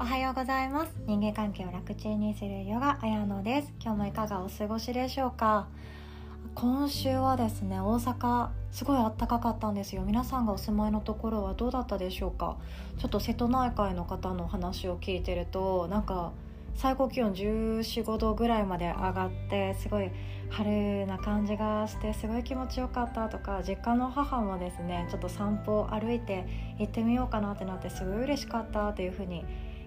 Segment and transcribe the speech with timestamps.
[0.00, 0.92] おはようございます。
[1.06, 3.72] 人間関係を楽ちんにするヨガ綾乃です。
[3.80, 5.68] 今日もいかがお過ごしでしょうか？
[6.56, 10.02] 今週はですね大阪すごい暖かかったんですよ。
[10.02, 12.56] 皆さんがお住まいのところはどうだったでしょうか？
[12.98, 16.32] ちょっと瀬戸内海の方の話を聞いてるとなんか
[16.74, 20.10] 最高気温1415度ぐらいまで上がってすごい
[20.50, 26.46] 春な感じがしてすごい気持ちよかったとか実家の母もですねちょっと散歩歩いて
[26.78, 29.44] 行ってみようかなってなってすごい嬉しかったというふうに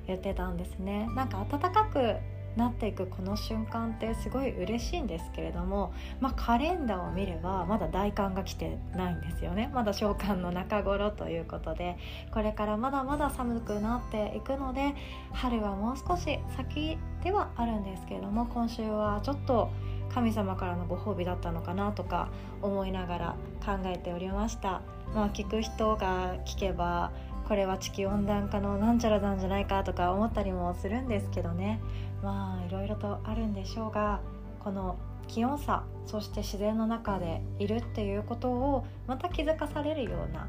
[0.07, 1.09] 言ってたんですね。
[1.15, 2.15] なんか暖かく
[2.57, 11.97] なっていくこの瞬間ってすごい嬉しいんですけれども、まあ、カレンダーを見ればまだ大寒が来てないんですよねまだ召喚の中頃ということで
[12.31, 14.93] これからまだまだ寒くなっていくので
[15.31, 19.69] 春はもう少し先ではあるんですけれども今週はちょっと
[20.09, 22.29] 神様からのご褒美だったのかなとか
[22.61, 24.81] 思いながら考えておりました。
[25.13, 27.11] まあ、聞く人が聞けば
[27.47, 31.79] これは地球温暖化のなんちゃらなんじゃないかとか思ったりもするんですけどね
[32.21, 34.21] まあいろいろとあるんでしょうが
[34.59, 40.47] この気温差そして自然の中でいるっていうことをまた気づかされるような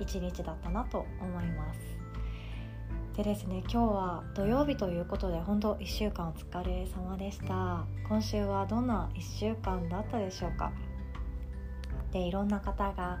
[0.00, 1.80] 一日だったなと思います。
[3.16, 7.84] でですね今日は土曜日ということで本当1週間お疲れ様でした。
[8.08, 10.72] 今週はどんな1週間だったでしょうか。
[12.12, 13.20] でいろんな方が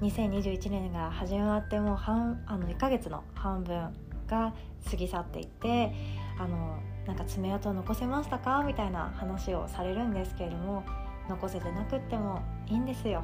[0.00, 3.94] 2021年が始まってもう半あの1ヶ月の半分
[4.26, 4.54] が
[4.88, 5.92] 過ぎ去っていって
[6.38, 8.62] あのなんか爪痕残せましたか？
[8.64, 10.84] みたいな話をされるんですけれども
[11.28, 13.22] 残せてなくってもいいんですよ。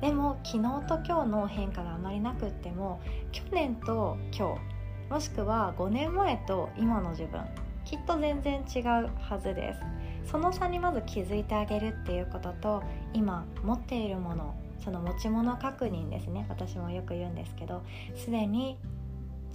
[0.00, 3.00] でも昨日と今日の変化があまりなくっても
[3.30, 7.40] 去年と今日もしくは5年前と今の自分
[7.84, 9.80] きっと全然違うはずです。
[10.30, 16.46] その差にまず気づいてあげるっていうことと今持っているものその持ち物確認ですね。
[16.48, 17.82] 私もよく言うんですけど
[18.16, 18.78] すでに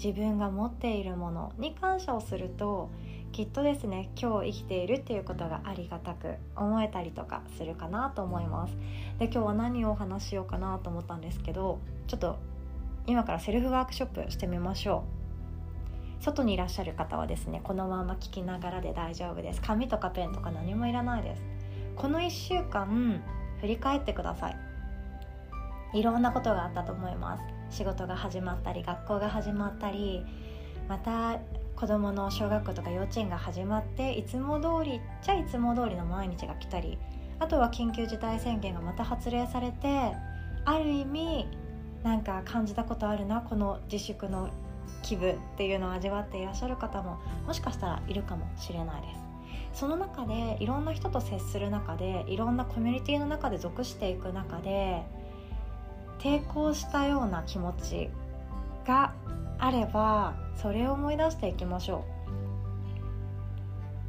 [0.04, 2.90] 自分が持っているものに感謝をすると
[3.32, 8.76] きっとですね今日生きているっていうことがありがたく思えたりとかするかなと思います。
[9.20, 12.38] で今日は何をお話しようかなと思ったんですけどちょっと
[13.06, 15.04] 今からセルフワークショップしてみましょ
[16.22, 16.24] う。
[16.24, 19.62] 外にいらっしゃる方はですねこのまま聞きながらで大丈夫です。
[19.62, 21.44] 紙とかペンとか何もいらないです。
[21.96, 23.24] この1週間
[23.62, 24.58] 振り返ってください。
[25.94, 27.57] いろんなことがあったと思います。
[27.70, 30.26] 仕事が始まったり学校が始まったり
[30.88, 31.40] また
[31.76, 36.98] 子どもの小学校とか幼稚園が始まっていつも通りじゃいつも通りの毎日が来たり
[37.40, 40.14] あとは緊急事態宣言がまた発令されて
[40.66, 41.48] ある意味
[42.04, 44.50] なんか感じたことあるなこの自粛の
[45.04, 49.28] 気分っていうのを味わっていらっしゃる方ももしかしたらいるかもしれないです。
[49.74, 55.04] その中でいろんな人と接する中でいろんなコミュニティの中で属していく中で
[56.20, 58.10] 抵抗したような気持ち
[58.86, 59.14] が
[59.60, 62.18] あればそれを思い出していきましょう。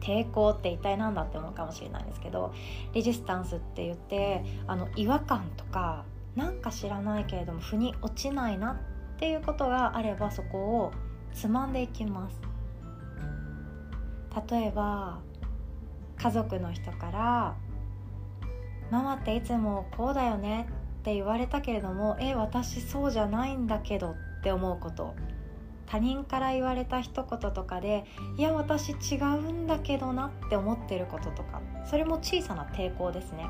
[0.00, 2.54] 抵抗って一体何だって思うかもしれないんですけど
[2.94, 6.04] レジスタンスって言ってあの違和感とか
[6.34, 8.72] なんか知らないけれども腑に落ちないな
[9.16, 10.92] っていうことがあればそこを
[11.34, 12.40] つまんでいきます。
[14.50, 15.18] 例えば
[16.16, 17.56] 家族の人から
[18.90, 20.68] 「ママっていつもこうだよね」
[21.08, 25.14] って言われたけれどもえ私そうじゃないんだけどって思うこと
[25.86, 28.04] 他人から言われた一言とかで
[28.36, 33.46] いや私違うんだけどなって思ってることとかそれも小さな抵抗ですね。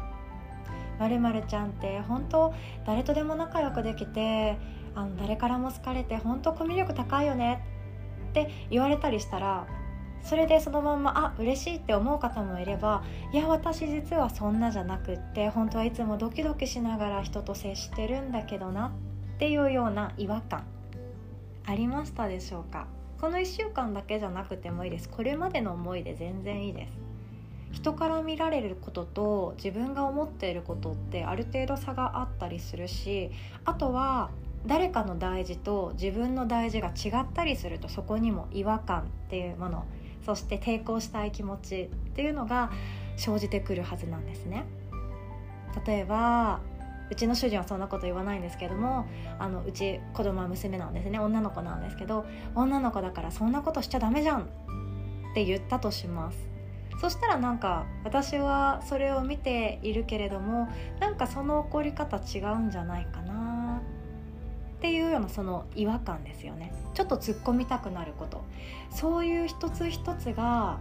[1.00, 2.54] まるまるちゃんって本当
[2.86, 4.56] 誰とでも仲良くできて
[4.94, 7.64] あの誰からも好かれて本当コミュ力高いよね
[8.30, 9.66] って言われたりしたら
[10.22, 13.02] それでそのままあ嬉しいって思う方もいれば
[13.32, 18.92] いや私実はそんなじゃなくって本当はいつもドキドキしながら人と接してるんだけどな
[19.36, 20.64] っていうような違和感
[21.64, 22.86] ありましたでしょうか？
[23.20, 25.08] この1週間だけじゃなくてもいいです。
[25.08, 26.92] これまでの思いで全然いいです。
[27.72, 33.30] 人から見られることと自分が思っていることってある程度差があったりするし
[33.66, 34.30] あとは
[34.66, 39.84] 誰かの大事と自分の大事が違ったりするとそこにも違和感っていうもの
[40.28, 42.70] そして抵抗したい気持ちっていうのが
[43.16, 44.66] 生じてくるはずなんですね。
[45.86, 46.60] 例えば
[47.10, 49.06] うちの主人はそんなこと言わないんですけども
[49.38, 51.18] あのうち子供は娘なんですね。
[51.18, 54.44] 女の子なんですけど女の子だからそんなことしちゃダメじゃんっ
[55.34, 56.36] て言ったとします。
[57.00, 60.68] そしたらなんか私はそれを見ているけれども
[61.00, 63.27] なんかその怒り方違うんじゃないかな。
[64.78, 66.72] っていうようなその違和感ですよね。
[66.94, 68.44] ちょっと突っ込みたくなること。
[68.90, 70.78] そういう一つ一つが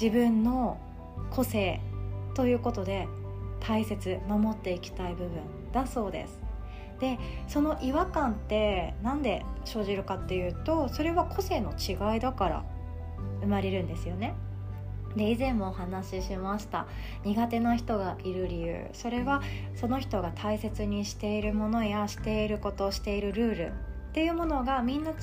[0.00, 0.78] 自分の
[1.30, 1.80] 個性
[2.34, 3.06] ということで
[3.60, 5.42] 大切守っていきたい部分
[5.72, 6.40] だそうです。
[7.00, 12.64] でその違和感って何で生じるかっていうとそれは個性の違いだから
[13.40, 14.34] 生まれるんですよね。
[15.16, 16.86] で以前もお話ししました。
[17.24, 18.88] 苦手な人がいる理由。
[18.92, 19.42] それは
[19.74, 23.72] その人が大切にしているものやしていることしているルール。
[24.10, 25.14] っていうものがみんな違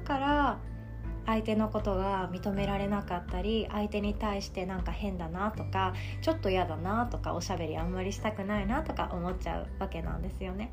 [0.00, 0.58] うから
[1.26, 10.70] 相手のことが認められなかったり相手に対してなんか変だなとかちょっと嫌だなとかおしゃべりあんまりしたくないなとか思っちゃうわけなんですよね。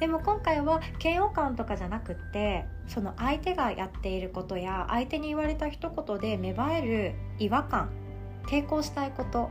[0.00, 7.90] でも今回は嫌悪感とかじゃなくってその相手がやっていることや相手に言われた一言で芽生える違和感
[8.48, 9.50] 抵抗したいこと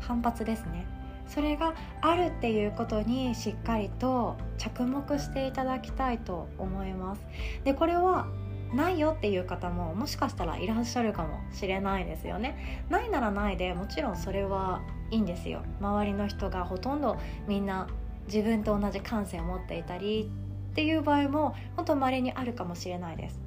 [0.00, 0.86] 反発ですね。
[1.26, 7.22] それがあるっていうことにしっかりと着目していただきたいと思います。
[7.64, 8.26] でこれは
[8.74, 12.84] ないよっていう方ももしかしたらいらっしゃるかもしれないですよね。
[12.90, 15.62] ないならないでもちろんそれはいいんですよ。
[15.80, 17.16] 周りの人がほとんど
[17.46, 17.86] みんな
[18.26, 20.30] 自分と同じ感性を持っていたり
[20.72, 23.40] っていう場合も本当稀にあるかもしれないです。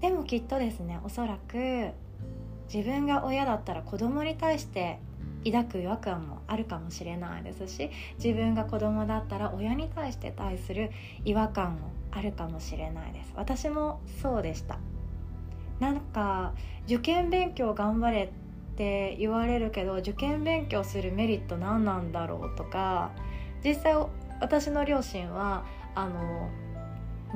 [0.00, 1.90] でもきっとですねおそらく
[2.72, 5.00] 自分が親だったら子供に対して
[5.44, 7.90] 抱く違和感もあるかもしれないですし
[8.22, 10.90] 自分が子供だったら親に対して対する
[11.24, 13.32] 違和感もあるかもしれないです。
[13.36, 14.78] 私もそうでした。
[15.80, 16.54] なんか
[16.86, 23.12] 受験勉強頑張れって言われるけど受験勉強するメリット何なんだろうとか
[23.64, 23.94] 実際
[24.40, 25.64] 私の両親は
[25.94, 26.50] あの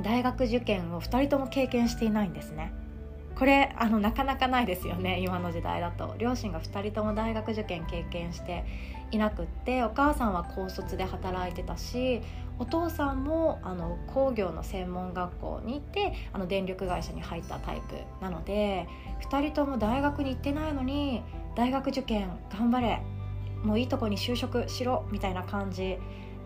[0.02, 2.72] 大学受験を2人とも経験していないんですね。
[3.34, 6.14] これあのなかなかないですよね今の時代だと。
[6.18, 8.64] 両親が2人とも大学受験経験して
[9.10, 12.22] いなくってお母さんは高卒で働いてたし
[12.58, 18.88] お父さんもあの工業の専門学校に行ってあの電力会社に入ったタイプなので
[19.28, 21.22] 2人とも大学に行ってないのに
[21.56, 23.02] 大学受験頑張れ
[23.62, 25.98] もういいとこに就職しろみたいな感じ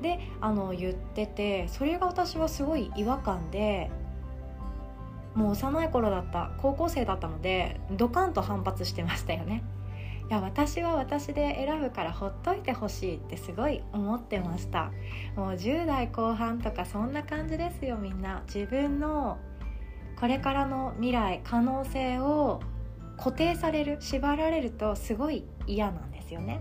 [0.03, 3.91] であの言っててそれが私はすごい違和感で
[5.35, 9.63] もう幼い頃だった高校生だったのでドカンと反発してましたよね。
[10.29, 14.91] いや私は私で選ぶからほっといてほしいってすごい思ってました。
[15.37, 18.43] もう10代後半とかそんな感じですよみんな。
[18.53, 19.39] 自分の
[20.19, 22.61] これからの未来可能性を
[23.19, 26.61] 固定される縛られるとすごい嫌なんですよね。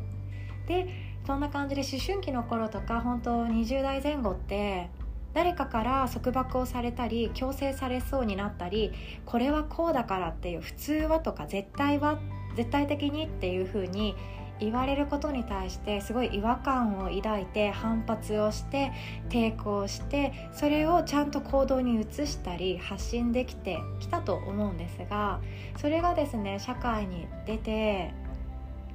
[0.67, 0.87] で
[1.25, 4.89] そんな感じで思春期の頃とか本当20代前後って
[5.33, 8.93] 誰かから束縛をされたり強制されそうになったり
[9.25, 12.19] これはこうだからっていう普通はとか絶対は
[12.55, 14.15] 絶対的にっていう風に
[14.59, 18.91] 言われることに対してすごい違和感を抱いて反発をして
[19.29, 25.41] 抵抗してそれをちゃんと行動に移したり発信できてきたと思うんですが
[25.77, 28.13] それがですね社会に出て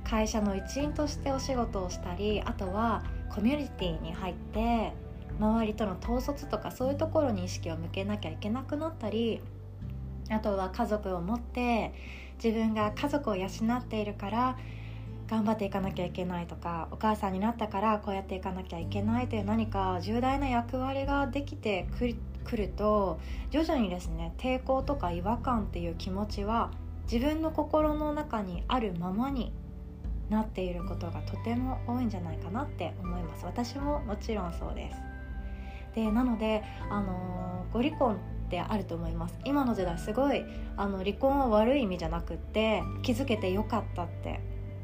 [0.05, 3.03] 会社の一員としてお仕事をしたりあとは
[3.35, 4.93] コミュニティに入って
[5.39, 9.41] 周りとの統率とかそういうところに意識を向けなきゃいけなくなったり
[10.29, 11.93] あとは家族を持って
[12.43, 14.59] 自分が家族を養っているから
[15.29, 21.87] 頑張っていかなきゃいけないとかお母さんになったからこうやっていかなきゃいけないという何か重大な役割ができて
[22.45, 23.21] くると
[23.51, 26.73] 徐々にですね抵抗とか違和感っていう気持ちは
[27.11, 29.53] 自分の心の中にあるままに
[30.31, 33.45] なっていることがとても多いんじゃないかなって思います。
[33.45, 34.97] 私ももちろんそうです。
[35.95, 38.19] でなので、あのご離婚っ
[38.49, 39.39] てあると思います。
[39.45, 40.45] 今の時代すごい
[40.77, 44.41] あの離婚は悪い意味じゃなくって気づけてよかったって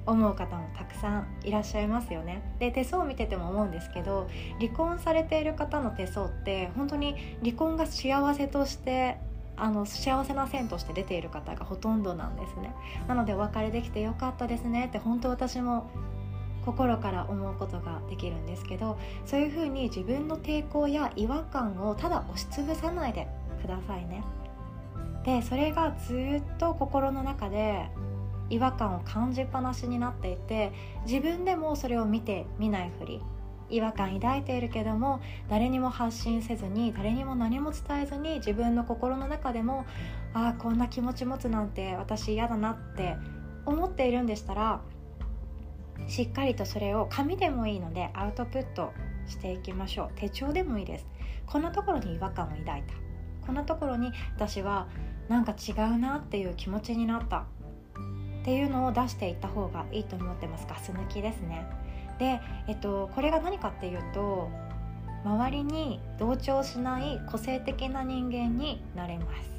[0.07, 2.43] 思う方もたくさんいらっしゃいますよね。
[2.59, 4.29] で手相を見てても思うんですけど
[4.61, 9.19] 離婚されている方の手相って本当に離婚が幸せとして
[9.57, 12.75] あの幸せな線として出ている方がほとんどなんですね。
[13.09, 14.87] なのでお別れできてよかったですね。
[14.87, 15.91] って本当私も
[16.65, 23.29] 心から思うことができるんですけどそういうふうに自分の抵抗や違和感をただ押しつぶさないで
[23.63, 24.25] くださいね。
[25.25, 27.89] でそれがずっと心の中で
[28.49, 30.73] 違和感を感じっぱなしになっていて
[31.05, 33.21] 自分でもそれを見て見ないふり
[33.71, 39.87] 違和感抱いているけども誰にも発信せずに誰にも何も伝えずに自分の心の中でも
[40.35, 43.17] ああこんな気持ち持つなんて私嫌だなって
[43.65, 44.81] 思っているんでしたら
[46.07, 48.93] しっかりとそれを紙でもいいのでアウトプット
[49.27, 50.11] していきましょう。
[50.17, 51.07] 手帳でもいいです。
[51.47, 52.95] こんなところに違和感を抱いた。
[53.47, 54.87] こんなところに私は
[55.29, 57.39] なんか違うなっていう気持ちになった。
[57.39, 60.67] っていうのを出していった方がいいと思ってます。
[60.69, 61.67] ガス抜きですね。
[62.19, 64.51] で、えっと、これが何かっていうと
[65.25, 69.57] 周りに同調しない個性的な人間になれます。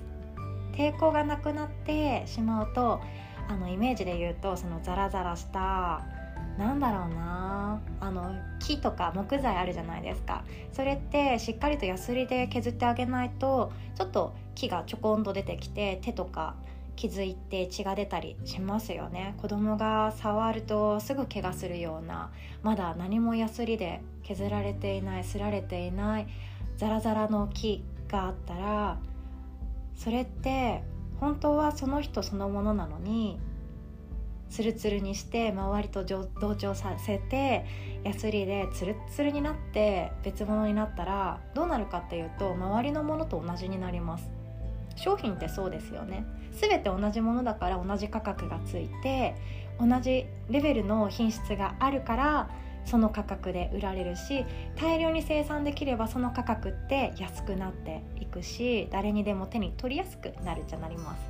[0.73, 3.01] 抵抗がなくなってしまうと
[3.49, 6.05] あのイメージで言うとそのザラザラした
[6.57, 10.43] なんだろうなあの木とか木材あるじゃないですか。
[10.71, 16.55] それってしっかりとヤスリで削ってあげないとちょっと木がちょこんと出てきて手とか
[16.97, 19.35] 気づいて血が出たりしますよね。
[19.37, 22.31] 子供が触るとすぐ怪我するような
[22.63, 26.27] まだ何もヤスリで削られていないすられていない
[26.75, 28.99] ザラザラの木があったら
[29.95, 30.83] それって
[31.19, 33.39] 本当はその人そのものなのに
[34.49, 37.65] ツルツルにして周りと同調させて
[38.03, 44.36] ヤスリでツルツルになって別物になったらどうなるかっていうと周りのものと同じになります。
[44.97, 46.25] 商品ってそうですよね。
[46.51, 49.35] 全て同じものだから同じ価格がついて
[49.79, 52.49] 同じレベルの品質があるから
[52.85, 61.21] その価格で売られるし大量に生産できればその価格って安くなっていくし誰にでも手に取りやすくなるじゃなります。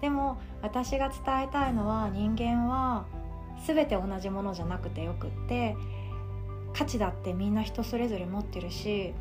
[0.00, 3.06] でも私が伝えたいのは人間は
[3.64, 5.76] 全て同じものじゃなくてよくって
[6.72, 9.14] 価値だってみんな人それぞれ持ってるし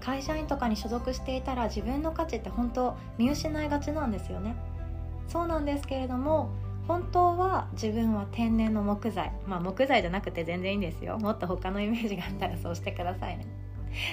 [0.00, 4.56] 会社員とかに所属していたら自分の価値って本当見失いがちなんですよね。
[5.28, 6.50] そうなんですけれども
[6.86, 9.32] 本当は自分は天然の木材。
[9.46, 11.18] まあ木材じゃなくて全然いいんですよ。
[11.18, 13.46] もっと他のイメージがあったらそうしてくださいね。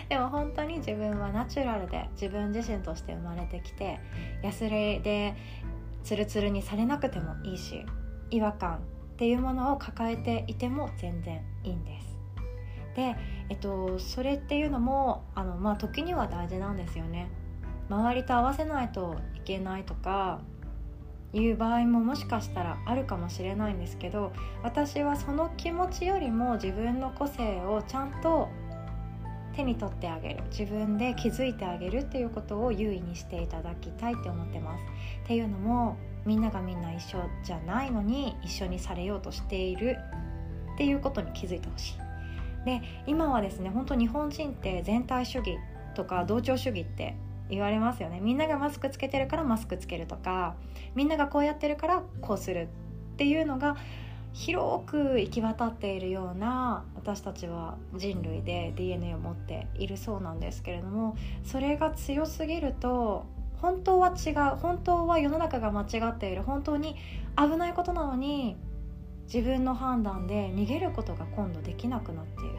[0.10, 4.00] でも本当に自分はナチュラルで自分自身として生まれてきて
[4.42, 5.36] ヤスリで
[6.04, 7.86] ツルツルにされなくてもいいし
[8.30, 8.80] 違和感っ
[9.18, 12.13] ていうものを抱えていても全然いいんです。
[12.96, 13.16] で、
[13.50, 17.30] えっと、それっていうのもあの、まあ、時には大事なんですよね
[17.90, 20.42] 周りと合わせないといけないとか
[21.34, 24.32] いう場合ももしかしたらあるかもしれないんですけど
[24.62, 28.50] 私はその気持ちよりも自分の個性をちゃんと
[29.56, 34.84] 手に取ってあげる自分で気づいてあげるっていうことを優位にしていただきたいって思ってます。
[35.24, 39.98] っていうのもみんながみんな一緒じゃないのに一緒にされようとしている
[40.74, 42.03] っていうことに気づいてほしい。
[42.66, 45.58] で今はですね本当日本人って全体主義
[45.96, 47.16] とか同調主義って
[47.50, 48.20] 言われますよね。
[48.20, 50.56] みんながマスクつけてるからマスクつけるとか
[50.96, 52.70] みんながこうやってるからこうする
[53.14, 53.76] っていうのが
[54.34, 63.26] 広く行き渡っているような私たちは人類で DNA を持っているそうなんですけれどもそれが強すぎると
[63.62, 66.96] 本当は違う本当は世の中が間違っている本当に
[67.38, 68.58] 危ないことなのに
[69.26, 72.56] 自分の判断で逃げることが今度できなくなっている。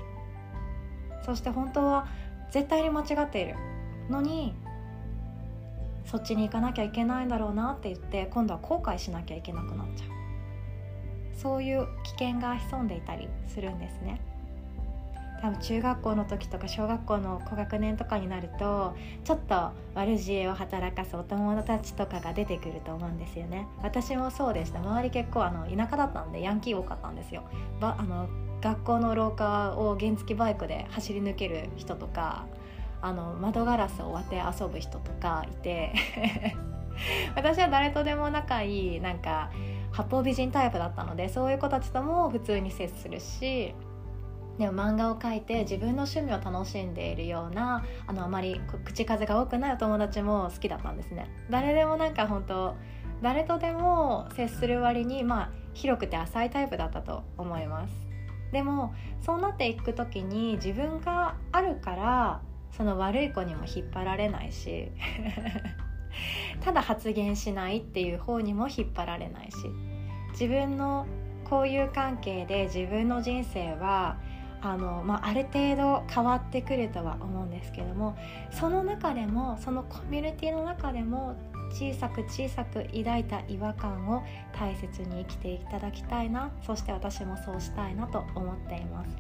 [1.25, 2.09] そして本当は
[2.51, 3.57] 絶対に間違っている。
[4.11, 4.55] のに
[6.05, 10.09] そっちに行かなきゃいけないんだろうなって言って今度は後悔しなきゃいけなくなっちゃう。
[11.35, 14.21] そういう危険が潜んでいたりするんですね。
[15.45, 23.67] 多分中学校の時とか小学校の高学年とかになるとちょっと悪知恵を働かすお友達とかが出てくると思うんですよね。
[23.83, 24.79] 私もそうでした。
[24.79, 27.43] 周り結構あの田舎だったんでヤンキー多かったんですよ。
[27.79, 28.27] ばあの
[28.63, 32.47] 学校の廊下を原付バイクで走り抜ける人とか
[33.03, 35.93] あの窓ガラスを割って遊ぶ人とかいて。
[37.35, 39.51] 私は誰とでも仲いいなんか
[39.91, 43.75] 八方美人タイプだったのでそういう子たちとも普通に接するし
[44.59, 51.29] でも漫画を描いて自分の趣味を楽しんでいるようなあのあまり口数が多くないお友達も好きだったんですね。
[51.51, 52.77] 誰でもなんか本当
[53.21, 57.93] 誰とでも接する割にまあ広くて浅いタイプだったと思います。
[58.53, 64.93] でもそうなっていく時に自分があるからその悪い子にも引っ張られないし
[66.63, 69.57] ただ発言しないっていう方にも引っ張られないし
[70.31, 71.07] 自分の
[71.51, 74.19] 交友関係で自分の人生は
[74.65, 78.17] あの、まあ、ある程度変わってくるとは思うんですけども
[78.51, 81.37] その中でもそのコミュニティの中でも
[81.71, 84.23] 小さく小さく抱いた違和感を
[84.59, 89.11] 大切に生きていただきたいなそして私もそうしたいなと思っています。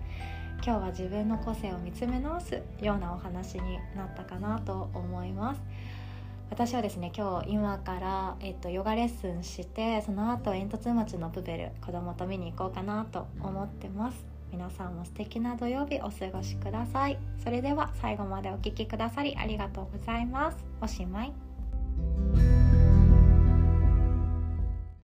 [0.64, 5.60] 今日は自分の個性を見つめ直すようなお話になったかなと思います。
[6.48, 14.33] 私はですね今日今から、えっと、ヨガレッスンしてその後煙突町のプペル子供と見に行こうかなと思ってます。
[14.54, 17.18] 皆さんも素敵な土曜日お過ごしください。
[17.42, 20.64] それでは最後までお聴きくださりありがとうございます。
[20.80, 21.32] おしまい。